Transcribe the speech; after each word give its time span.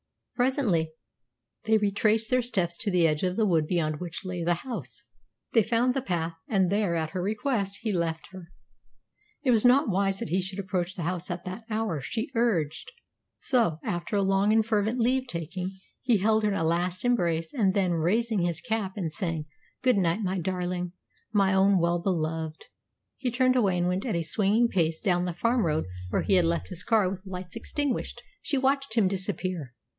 Presently 0.35 0.93
they 1.65 1.77
retraced 1.77 2.31
their 2.31 2.41
steps 2.41 2.75
to 2.77 2.89
the 2.89 3.05
edge 3.05 3.21
of 3.21 3.35
the 3.35 3.45
wood 3.45 3.67
beyond 3.67 3.99
which 3.99 4.25
lay 4.25 4.43
the 4.43 4.55
house. 4.55 5.03
They 5.53 5.61
found 5.61 5.93
the 5.93 6.01
path, 6.01 6.33
and 6.49 6.71
there, 6.71 6.95
at 6.95 7.11
her 7.11 7.21
request, 7.21 7.77
he 7.83 7.93
left 7.93 8.29
her. 8.31 8.51
It 9.43 9.51
was 9.51 9.63
not 9.63 9.89
wise 9.91 10.17
that 10.17 10.29
he 10.29 10.41
should 10.41 10.57
approach 10.57 10.95
the 10.95 11.03
house 11.03 11.29
at 11.29 11.45
that 11.45 11.65
hour, 11.69 12.01
she 12.01 12.31
urged. 12.33 12.91
So, 13.41 13.77
after 13.83 14.15
a 14.15 14.23
long 14.23 14.51
and 14.51 14.65
fervent 14.65 14.97
leave 14.99 15.27
taking, 15.27 15.77
he 16.01 16.17
held 16.17 16.41
her 16.41 16.49
in 16.49 16.57
a 16.57 16.63
last 16.63 17.05
embrace, 17.05 17.53
and 17.53 17.75
then, 17.75 17.91
raising 17.91 18.39
his 18.39 18.59
cap, 18.61 18.93
and 18.95 19.11
saying, 19.11 19.45
"Good 19.83 19.97
night, 19.97 20.21
my 20.23 20.39
darling, 20.39 20.93
my 21.31 21.53
own 21.53 21.77
well 21.77 21.99
beloved!" 21.99 22.65
he 23.17 23.29
turned 23.29 23.55
away 23.55 23.77
and 23.77 23.87
went 23.87 24.07
at 24.07 24.15
a 24.15 24.23
swinging 24.23 24.67
pace 24.67 24.99
down 24.99 25.25
the 25.25 25.33
farm 25.33 25.63
road 25.63 25.85
where 26.09 26.23
he 26.23 26.33
had 26.33 26.45
left 26.45 26.69
his 26.69 26.81
car 26.81 27.07
with 27.07 27.23
lights 27.27 27.55
extinguished. 27.55 28.23
She 28.41 28.57
watched 28.57 28.95
him 28.95 29.07
disappear. 29.07 29.75